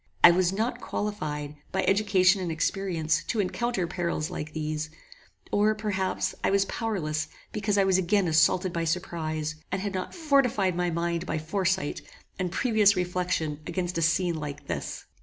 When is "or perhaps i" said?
5.51-6.49